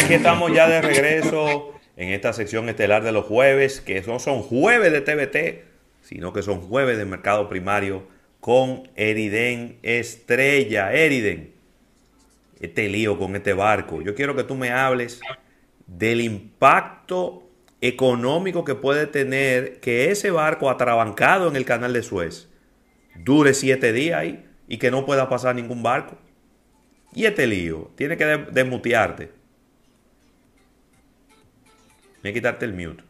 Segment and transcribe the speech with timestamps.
[0.00, 4.42] aquí estamos ya de regreso en esta sección estelar de los jueves, que no son
[4.42, 5.64] jueves de TVT,
[6.02, 8.06] sino que son jueves de mercado primario
[8.40, 10.92] con Eriden Estrella.
[10.92, 11.52] Eriden,
[12.60, 14.00] este lío con este barco.
[14.00, 15.20] Yo quiero que tú me hables
[15.86, 17.42] del impacto
[17.82, 22.48] económico que puede tener que ese barco atrabancado en el canal de Suez
[23.16, 26.16] dure siete días ahí y que no pueda pasar ningún barco.
[27.14, 29.39] Y este lío, tiene que desmutearte.
[32.22, 33.02] Voy a quitarte el mute.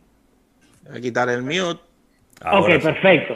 [0.89, 1.81] Voy a quitar el mute.
[2.45, 3.35] ok, perfecto.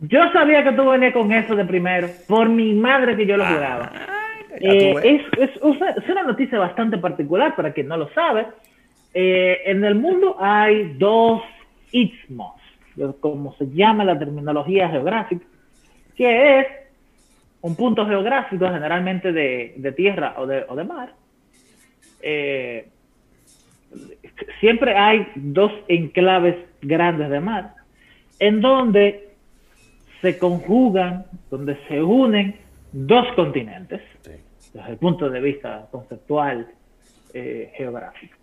[0.00, 2.08] Yo sabía que tú venías con eso de primero.
[2.26, 3.92] Por mi madre que yo lo ah, juraba.
[4.60, 8.46] Eh, es, es, una noticia bastante particular para quien no lo sabe.
[9.14, 11.42] Eh, en el mundo hay dos
[11.92, 12.60] istmos,
[13.20, 15.44] como se llama la terminología geográfica,
[16.16, 16.66] que es
[17.60, 21.12] un punto geográfico generalmente de, tierra o de, o de mar.
[22.20, 22.88] Eh,
[24.60, 27.74] siempre hay dos enclaves grandes de mar
[28.38, 29.28] en donde
[30.20, 32.56] se conjugan, donde se unen
[32.92, 34.00] dos continentes,
[34.72, 36.66] desde el punto de vista conceptual
[37.34, 38.36] eh, geográfico.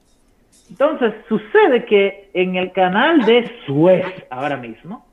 [0.70, 5.06] Entonces, sucede que en el canal de Suez, ahora mismo,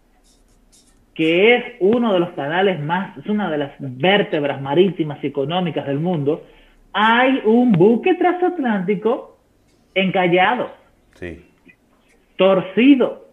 [1.14, 5.86] que es uno de los canales más, es una de las vértebras marítimas y económicas
[5.86, 6.44] del mundo,
[6.92, 9.31] hay un buque transatlántico
[9.94, 10.70] encallado,
[11.14, 11.44] sí.
[12.36, 13.28] torcido.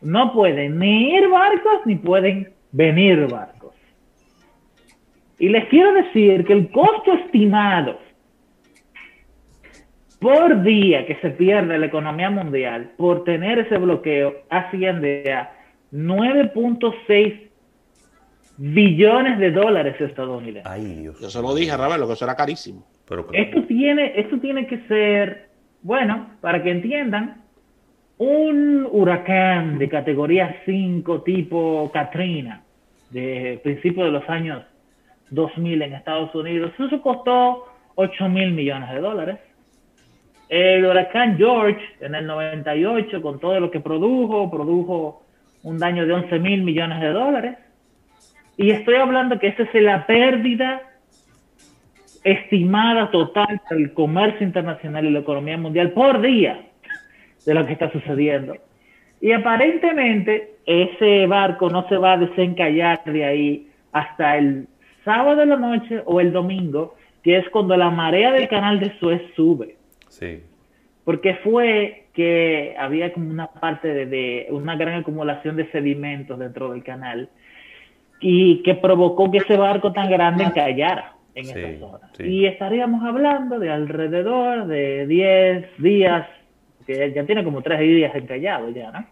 [0.00, 3.72] No pueden ni ir barcos ni pueden venir barcos.
[5.38, 7.98] Y les quiero decir que el costo estimado
[10.20, 15.52] por día que se pierde la economía mundial por tener ese bloqueo asciende a
[15.92, 17.50] 9.6
[18.56, 20.70] billones de dólares estadounidenses.
[20.70, 21.20] Ay, Dios.
[21.20, 22.86] Yo se lo dije, lo que eso era carísimo.
[23.32, 25.50] esto, tiene, esto tiene que ser
[25.84, 27.42] bueno, para que entiendan,
[28.16, 32.62] un huracán de categoría 5 tipo Katrina
[33.10, 34.64] de principios de los años
[35.30, 39.38] 2000 en Estados Unidos, eso costó 8 mil millones de dólares.
[40.48, 45.22] El huracán George en el 98, con todo lo que produjo, produjo
[45.64, 47.58] un daño de 11 mil millones de dólares.
[48.56, 50.80] Y estoy hablando que esa es la pérdida
[52.24, 56.66] estimada total del comercio internacional y la economía mundial por día
[57.44, 58.56] de lo que está sucediendo.
[59.20, 64.66] Y aparentemente ese barco no se va a desencallar de ahí hasta el
[65.04, 68.98] sábado de la noche o el domingo, que es cuando la marea del canal de
[68.98, 69.76] Suez sube.
[70.08, 70.42] Sí.
[71.04, 76.72] Porque fue que había como una parte de, de una gran acumulación de sedimentos dentro
[76.72, 77.28] del canal
[78.20, 82.10] y que provocó que ese barco tan grande encallara en esa zona.
[82.18, 86.26] Y estaríamos hablando de alrededor de 10 días,
[86.86, 89.06] que ya tiene como 3 días encallado ya, ¿no?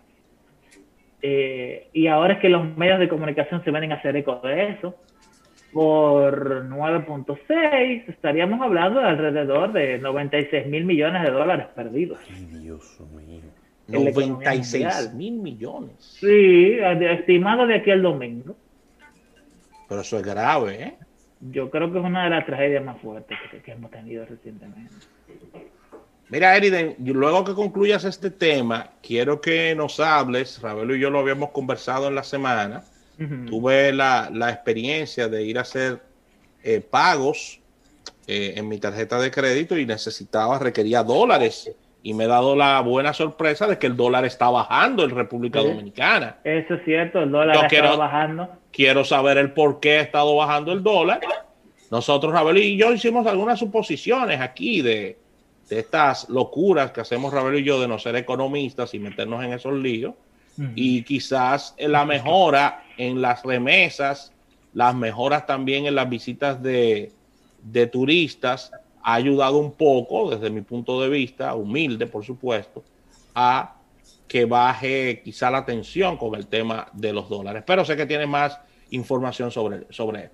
[1.24, 4.70] Eh, y ahora es que los medios de comunicación se vienen a hacer eco de
[4.70, 4.96] eso.
[5.72, 12.18] Por 9.6 estaríamos hablando de alrededor de 96 mil millones de dólares perdidos.
[12.50, 13.40] Dios mío.
[13.88, 15.94] 96 mil millones.
[15.98, 18.56] Sí, estimado de aquí al domingo.
[19.88, 20.94] Pero eso es grave, ¿eh?
[21.50, 24.94] Yo creo que es una de las tragedias más fuertes que, hemos tenido recientemente.
[26.28, 31.18] Mira, Eriden, luego que concluyas este tema, quiero que nos hables, Ravelo y yo lo
[31.18, 32.84] habíamos conversado en la semana,
[33.48, 36.00] tuve la, experiencia de ir a hacer
[36.62, 37.60] eh, pagos
[38.26, 41.70] eh, en mi tarjeta de crédito y necesitaba, requería dólares
[42.02, 45.60] y me he dado la buena sorpresa de que el dólar está bajando en República
[45.60, 46.36] Dominicana.
[46.42, 48.61] Eso es cierto, el dólar está bajando.
[48.72, 51.20] Quiero saber el por qué ha estado bajando el dólar.
[51.90, 55.18] Nosotros, Rabel y yo hicimos algunas suposiciones aquí de,
[55.68, 59.74] estas locuras que hacemos Rabel y yo de no ser economistas y meternos en esos
[59.74, 60.14] líos.
[60.74, 64.32] Y quizás la mejora en las remesas,
[64.74, 67.10] las mejoras también en las visitas de,
[67.62, 68.70] de turistas
[69.02, 72.82] ha ayudado un poco, desde mi punto de vista, humilde por supuesto,
[73.34, 73.76] a
[74.28, 77.64] que baje quizá la tensión con el tema de los dólares.
[77.66, 78.60] Pero sé que tiene más
[78.90, 80.30] información sobre, sobre.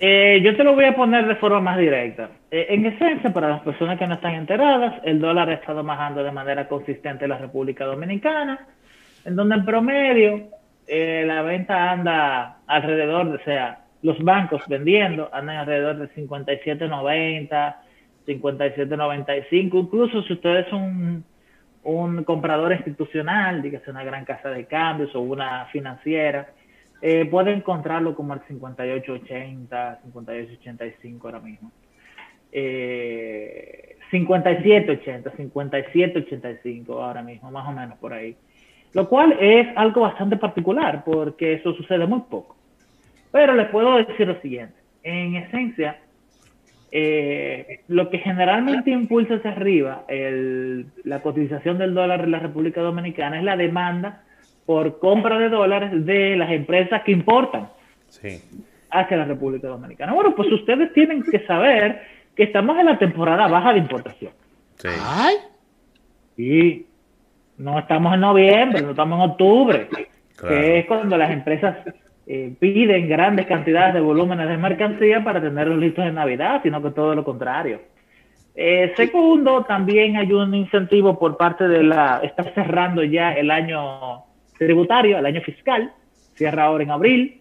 [0.00, 2.30] Eh, yo te lo voy a poner de forma más directa.
[2.50, 6.22] Eh, en esencia, para las personas que no están enteradas, el dólar ha estado bajando
[6.22, 8.66] de manera consistente en la República Dominicana,
[9.24, 10.48] en donde en promedio
[10.86, 17.76] eh, la venta anda alrededor, de, o sea, los bancos vendiendo andan alrededor de 57.90,
[18.26, 21.24] 57.95, incluso si ustedes son
[21.84, 26.48] un comprador institucional, dígase una gran casa de cambios o una financiera,
[27.00, 31.70] eh, puede encontrarlo como el 58.80, 58.85 ahora mismo.
[32.50, 38.36] Eh, 57.80, 57.85 ahora mismo, más o menos por ahí.
[38.94, 42.56] Lo cual es algo bastante particular porque eso sucede muy poco.
[43.32, 44.74] Pero les puedo decir lo siguiente.
[45.02, 45.98] En esencia,
[46.96, 53.38] eh, lo que generalmente impulsa hacia arriba la cotización del dólar en la República Dominicana
[53.38, 54.22] es la demanda
[54.64, 57.68] por compra de dólares de las empresas que importan
[58.90, 60.12] hacia la República Dominicana.
[60.12, 62.00] Bueno, pues ustedes tienen que saber
[62.36, 64.30] que estamos en la temporada baja de importación.
[64.76, 64.88] Sí.
[65.04, 65.34] Ay.
[66.36, 66.86] Y
[67.58, 69.88] no estamos en noviembre, no estamos en octubre,
[70.40, 71.76] que es cuando las empresas
[72.26, 76.90] eh, piden grandes cantidades de volúmenes de mercancía para tenerlos listos en Navidad, sino que
[76.90, 77.80] todo lo contrario.
[78.54, 84.22] Eh, segundo, también hay un incentivo por parte de la, está cerrando ya el año
[84.58, 85.92] tributario, el año fiscal,
[86.34, 87.40] cierra ahora en abril,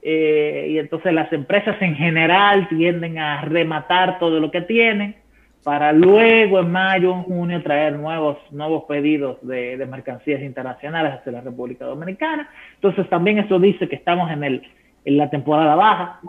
[0.00, 5.16] eh, y entonces las empresas en general tienden a rematar todo lo que tienen
[5.64, 11.32] para luego en mayo o en junio traer nuevos, nuevos pedidos de, mercancías internacionales hacia
[11.32, 12.48] la República Dominicana.
[12.74, 14.62] Entonces también eso dice que estamos en, el,
[15.06, 16.20] en la temporada baja.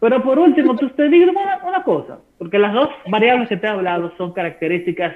[0.00, 3.70] Pero por último, te digo una, una cosa, porque las dos variables que te he
[3.70, 5.14] hablado son características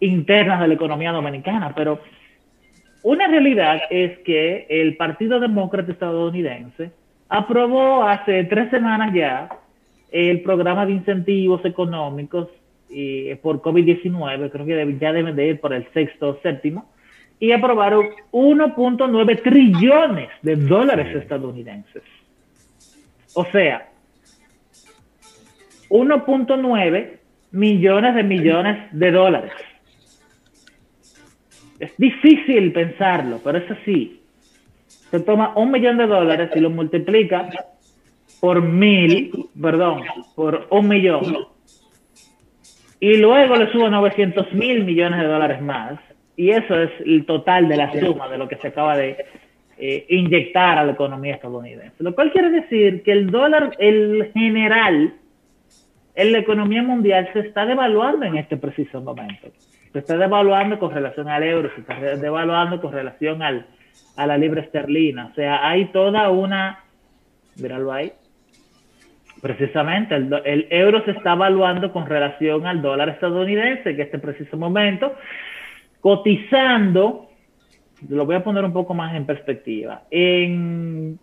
[0.00, 2.00] internas de la economía dominicana, pero
[3.02, 6.90] una realidad es que el Partido Demócrata estadounidense
[7.28, 9.48] aprobó hace tres semanas ya
[10.10, 12.48] el programa de incentivos económicos
[12.90, 16.90] y por COVID-19, creo que ya deben de ir por el sexto o séptimo,
[17.38, 22.02] y aprobaron 1.9 trillones de dólares estadounidenses.
[23.34, 23.88] O sea,
[25.88, 27.18] 1.9
[27.52, 29.52] millones de millones de dólares.
[31.78, 34.20] Es difícil pensarlo, pero es así.
[35.10, 37.48] Se toma un millón de dólares y lo multiplica
[38.40, 40.02] por mil, perdón,
[40.34, 41.48] por un millón
[43.00, 45.98] y luego le subo 900 mil millones de dólares más.
[46.36, 49.24] Y eso es el total de la suma de lo que se acaba de
[49.78, 51.96] eh, inyectar a la economía estadounidense.
[51.98, 55.14] Lo cual quiere decir que el dólar, el general,
[56.14, 59.48] en la economía mundial se está devaluando en este preciso momento.
[59.92, 63.66] Se está devaluando con relación al euro, se está devaluando con relación al,
[64.16, 65.26] a la libra esterlina.
[65.32, 66.84] O sea, hay toda una...
[67.56, 68.12] Míralo ahí
[69.40, 74.56] Precisamente, el, euro se está evaluando con relación al dólar estadounidense, que en este preciso
[74.58, 75.14] momento,
[76.00, 77.30] cotizando,
[78.08, 81.18] lo voy a poner un poco más en perspectiva, en,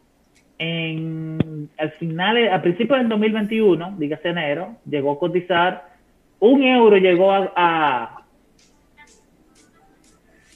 [0.57, 5.89] en al final, a principios del 2021, dígase enero, llegó a cotizar,
[6.39, 8.21] un euro llegó a, a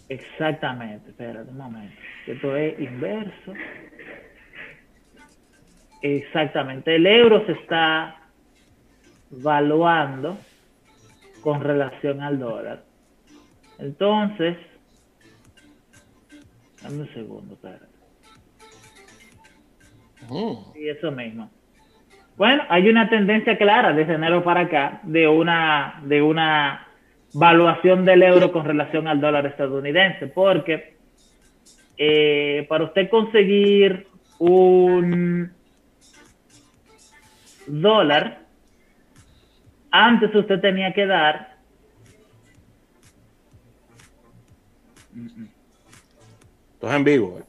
[0.10, 1.94] exactamente, espérate un momento,
[2.26, 3.54] esto es inverso.
[6.02, 8.22] Exactamente, el euro se está
[9.30, 10.38] valuando
[11.42, 12.84] con relación al dólar.
[13.80, 14.58] Entonces,
[16.82, 17.86] dame un segundo, espérate.
[20.30, 20.74] Oh.
[20.76, 21.50] Y eso mismo.
[22.38, 26.88] Bueno, hay una tendencia clara desde enero para acá de una, de una
[27.34, 30.96] valuación del euro con relación al dólar estadounidense, porque
[31.98, 34.08] eh, para usted conseguir
[34.40, 35.52] un
[37.72, 38.40] dólar,
[39.92, 41.52] antes usted tenía que dar
[46.74, 47.40] Estás en vivo.
[47.40, 47.44] Eh.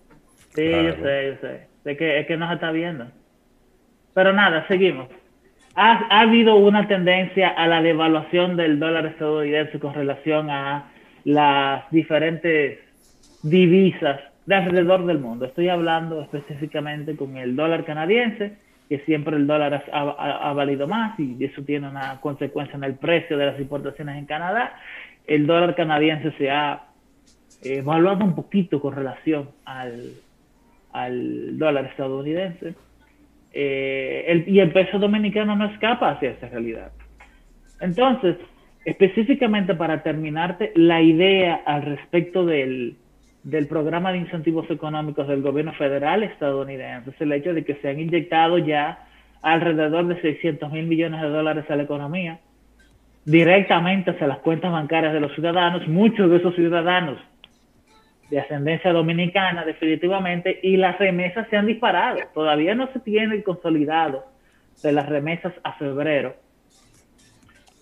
[0.55, 1.67] Sí, yo sé, yo sé.
[1.85, 3.07] Es que, es que no se está viendo.
[4.15, 5.09] Pero nada, seguimos.
[5.75, 10.91] Ha, ha, habido una tendencia a la devaluación del dólar estadounidense con relación a
[11.25, 12.79] las diferentes
[13.43, 15.47] divisas de alrededor del mundo.
[15.47, 18.59] Estoy hablando específicamente con el dólar canadiense
[18.93, 23.39] que siempre el dólar ha, valido más y eso tiene una consecuencia en el precio
[23.39, 24.75] de las importaciones en Canadá.
[25.27, 26.89] El dólar canadiense se ha
[27.65, 30.13] evaluado un poquito con relación al,
[31.57, 32.75] dólar estadounidense.
[33.55, 36.93] Eh, y el peso dominicano no escapa hacia esa realidad.
[37.81, 38.37] Entonces,
[38.85, 42.97] específicamente para terminarte la idea al respecto del,
[43.43, 47.11] del programa de incentivos económicos del gobierno federal estadounidense.
[47.11, 49.07] Es el hecho de que se han inyectado ya
[49.43, 52.39] alrededor de 600 mil millones de dólares a la economía.
[53.25, 57.19] Directamente hacia las cuentas bancarias de los ciudadanos, muchos de esos ciudadanos
[58.31, 62.19] de ascendencia dominicana definitivamente, y las remesas se han disparado.
[62.33, 64.25] Todavía no se tiene el consolidado
[64.83, 66.35] de las remesas a febrero,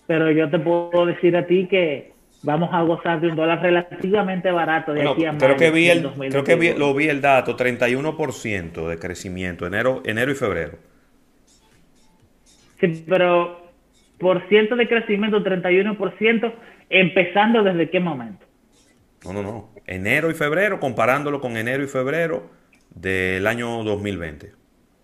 [0.07, 2.11] pero yo te puedo decir a ti que
[2.43, 6.09] vamos a gozar de un dólar relativamente barato de aquí a creo que vi el,
[6.29, 10.77] Creo que lo vi el dato, 31% de crecimiento enero, enero y febrero.
[12.79, 13.61] Sí, pero
[14.77, 16.53] de crecimiento, 31%,
[16.89, 18.45] empezando desde qué momento?
[19.25, 19.69] No, no, no.
[19.85, 22.49] Enero y febrero, comparándolo con enero y febrero
[22.93, 24.51] del año 2020.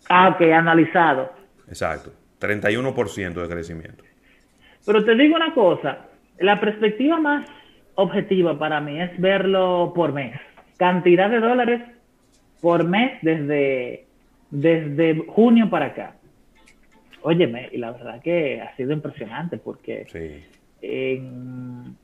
[0.10, 1.32] Ah, ok, analizado.
[1.67, 2.12] Exacto.
[2.39, 4.03] 31% de crecimiento.
[4.86, 6.06] Pero te digo una cosa,
[6.39, 7.48] la perspectiva más
[7.96, 10.39] objetiva para mí es verlo por mes.
[10.77, 11.82] Cantidad de dólares
[12.62, 14.06] por mes desde,
[14.51, 16.15] desde junio para acá.
[17.22, 20.06] Óyeme, y la verdad que ha sido impresionante porque
[20.82, 21.96] en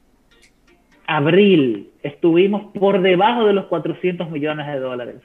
[1.06, 5.22] abril estuvimos por debajo de los 400 millones de dólares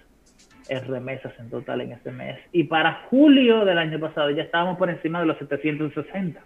[0.69, 2.39] en remesas en total en este mes.
[2.53, 6.41] Y para julio del año pasado ya estábamos por encima de los 760.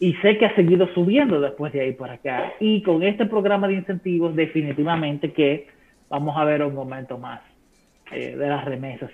[0.00, 2.54] Y sé que ha seguido subiendo después de ahí por acá.
[2.58, 5.68] Y con este programa de incentivos definitivamente que
[6.08, 7.40] vamos a ver un momento más
[8.10, 9.10] eh, de las remesas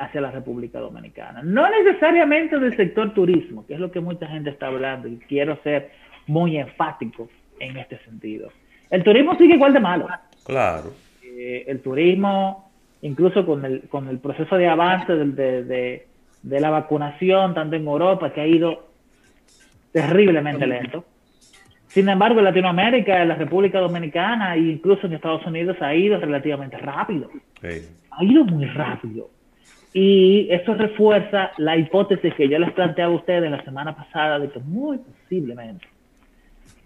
[0.00, 1.42] hacia la República Dominicana.
[1.42, 5.58] No necesariamente del sector turismo, que es lo que mucha gente está hablando y quiero
[5.62, 5.90] ser
[6.26, 8.50] muy enfático en este sentido.
[8.90, 10.06] El turismo sigue igual de malo.
[10.44, 10.92] Claro.
[11.24, 16.06] Eh, el turismo incluso con el, con el proceso de avance de,
[16.42, 18.91] de, la vacunación, tanto en Europa, que ha ido
[19.92, 21.04] terriblemente lento.
[21.86, 26.18] Sin embargo, en Latinoamérica, en la República Dominicana e incluso en Estados Unidos ha ido
[26.18, 27.30] relativamente rápido.
[28.10, 29.28] Ha ido muy rápido.
[29.92, 34.48] Y eso refuerza la hipótesis que yo les planteaba a ustedes la semana pasada de
[34.48, 35.86] que muy posiblemente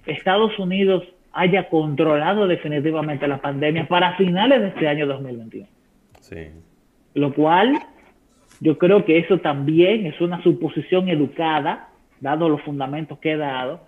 [0.06, 5.68] Estados Unidos haya controlado definitivamente la pandemia para finales de este año 2021.
[7.14, 7.78] Lo cual
[8.60, 13.80] yo creo que eso también es una suposición educada, dado los fundamentos que he dado,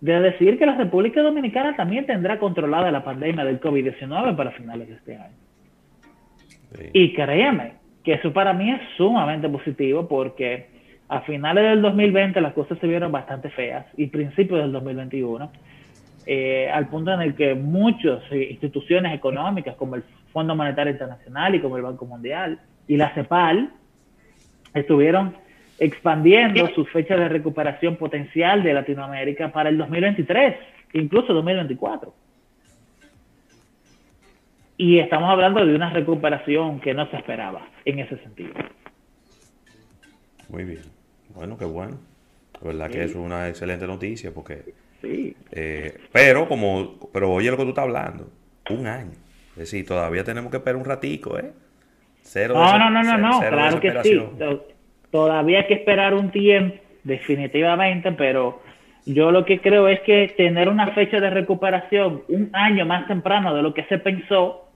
[0.00, 4.88] de decir que la República Dominicana también tendrá controlada la pandemia del COVID-19 para finales
[4.88, 5.36] de este año.
[6.92, 10.68] Y créeme que eso para mí es sumamente positivo porque
[11.08, 15.50] a finales del 2020 las cosas se vieron bastante feas y principios del 2021,
[16.26, 21.60] eh, al punto en el que muchas instituciones económicas como el Fondo Monetario Internacional y
[21.60, 23.70] como el Banco Mundial y la CEPAL
[24.72, 25.34] estuvieron
[25.80, 30.54] expandiendo sus fechas de recuperación potencial de Latinoamérica para el 2023,
[30.92, 32.14] incluso 2024.
[34.76, 38.52] Y estamos hablando de una recuperación que no se esperaba en ese sentido.
[40.50, 40.82] Muy bien.
[41.34, 41.98] Bueno, qué bueno.
[42.60, 44.74] La verdad que es una excelente noticia porque...
[45.00, 45.34] Sí.
[45.50, 47.10] Eh, pero como...
[47.12, 48.30] Pero oye lo que tú estás hablando.
[48.68, 49.12] Un año.
[49.52, 51.52] Es decir, todavía tenemos que esperar un ratico, ¿eh?
[52.22, 54.20] Cero no, no, no, no, no, claro que sí.
[55.10, 58.60] Todavía hay que esperar un tiempo, definitivamente, pero
[59.06, 63.54] yo lo que creo es que tener una fecha de recuperación un año más temprano
[63.54, 64.68] de lo que se pensó,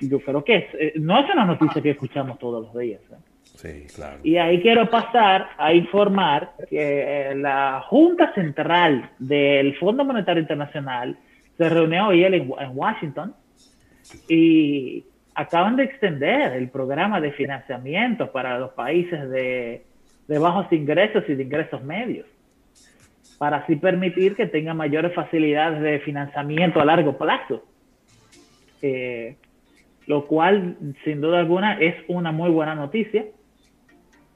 [0.00, 3.00] yo creo que es, eh, no es una noticia que escuchamos todos los días.
[3.10, 3.16] ¿eh?
[3.44, 4.18] Sí, claro.
[4.24, 11.16] Y ahí quiero pasar a informar que eh, la Junta Central del Fondo Monetario Internacional
[11.56, 13.34] se reunió hoy en Washington
[14.28, 19.84] y acaban de extender el programa de financiamiento para los países de,
[20.28, 22.26] bajos ingresos y de ingresos medios,
[23.38, 27.64] para así permitir que tengan mayores facilidades de financiamiento a largo plazo.
[28.80, 29.36] Eh,
[30.06, 33.24] lo cual, sin duda alguna, es una muy buena noticia.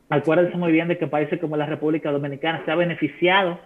[0.09, 3.59] Acuérdense muy bien de que países como la República Dominicana se ha beneficiado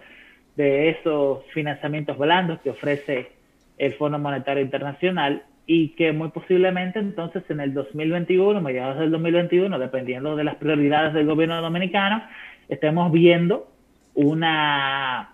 [0.57, 3.33] de esos financiamientos blandos que ofrece
[3.77, 9.79] el Fondo Monetario Internacional y que muy posiblemente entonces en el 2021, mediados del 2021,
[9.79, 12.23] dependiendo de las prioridades del gobierno dominicano,
[12.69, 13.69] estemos viendo
[14.15, 15.31] una,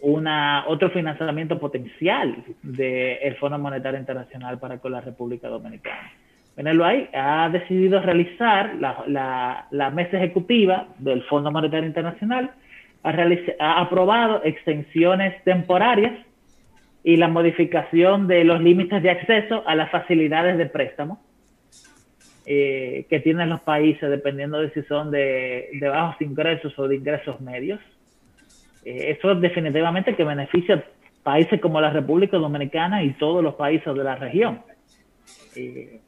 [0.00, 6.10] una otro financiamiento potencial del Fondo Monetario Internacional para con la República Dominicana.
[6.56, 12.50] Venelo ahí, ha decidido realizar la, la, mesa ejecutiva del Fondo Monetario Internacional,
[13.02, 13.10] ha,
[13.60, 16.18] ha aprobado extensiones temporarias
[17.06, 21.22] y la modificación de los límites de acceso a las facilidades de préstamo
[22.44, 27.40] eh, que tienen los países, dependiendo de si son de, bajos ingresos o de ingresos
[27.40, 27.78] medios.
[28.84, 30.84] Eh, eso definitivamente que beneficia
[31.22, 34.62] países como la República Dominicana y todos los países de la región.
[35.54, 36.00] Eh,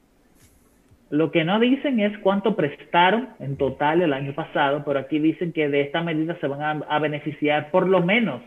[1.11, 5.53] lo que no dicen es cuánto prestaron en total el año pasado, pero aquí dicen
[5.53, 8.43] que de esta medida se van a beneficiar por lo menos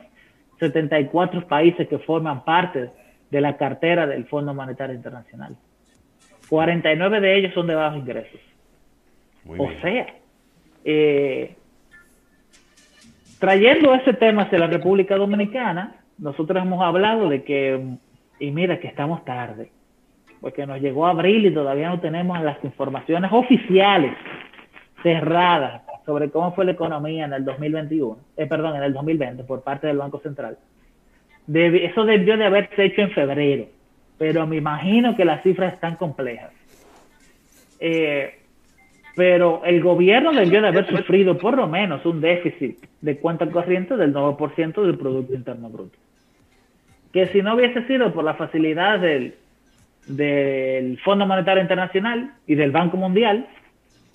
[0.61, 2.91] 74 países que forman parte
[3.31, 5.55] de la cartera del Fondo Monetario Internacional.
[6.49, 8.39] 49 de ellos son de bajos ingresos.
[9.45, 10.05] o sea,
[10.85, 11.55] eh,
[13.39, 17.97] trayendo ese tema hacia la República Dominicana, nosotros hemos hablado de que,
[18.39, 19.71] y mira que estamos tarde,
[20.41, 24.13] porque nos llegó abril y todavía no tenemos las informaciones oficiales
[25.01, 29.61] cerradas sobre cómo fue la economía en el 2021, eh, perdón, en el 2020 por
[29.61, 30.57] parte del Banco Central.
[31.47, 33.65] eso debió de haberse hecho en febrero,
[34.17, 36.51] pero me imagino que las cifras están complejas.
[37.79, 38.37] Eh,
[39.15, 43.97] pero el gobierno debió de haber sufrido por lo menos un déficit de cuenta corriente
[43.97, 45.97] del 9% del Producto Interno Bruto.
[47.11, 49.35] Que si no hubiese sido por la facilidad del,
[50.07, 53.47] del Fondo Monetario Internacional y del Banco Mundial,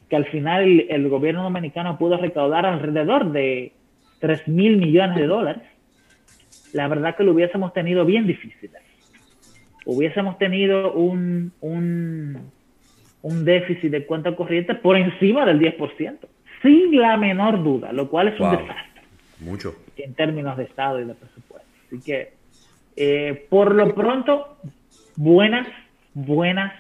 [0.09, 3.73] que al final el, gobierno dominicano pudo recaudar alrededor de
[4.21, 5.63] 3 mil millones de dólares,
[6.73, 8.71] la verdad que lo hubiésemos tenido bien difícil.
[9.85, 12.51] Hubiésemos tenido un, un,
[13.23, 16.19] un déficit de cuenta corriente por encima del 10%,
[16.63, 19.03] sin la menor duda, lo cual es un desastre.
[19.41, 19.75] Mucho.
[19.97, 21.69] En términos de Estado y de presupuesto.
[21.87, 22.33] Así que,
[22.97, 24.57] eh, por lo pronto,
[25.17, 25.69] buenas,
[26.15, 26.73] buenas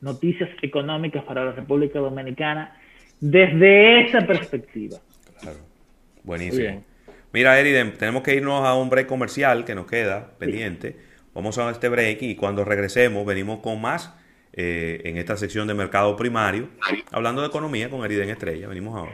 [0.00, 2.76] noticias económicas para la República Dominicana
[3.20, 4.98] desde esa perspectiva.
[5.40, 5.58] Claro.
[6.24, 6.84] Buenísimo.
[7.32, 10.96] Mira, Eriden, tenemos que irnos a un break comercial que nos queda pendiente.
[11.34, 14.14] Vamos a este break y cuando regresemos venimos con más
[14.52, 16.68] eh, en esta sección de mercado primario,
[17.12, 18.66] hablando de economía con Eriden Estrella.
[18.66, 19.12] Venimos ahora.